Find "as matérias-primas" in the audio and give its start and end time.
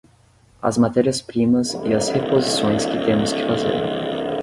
0.63-1.75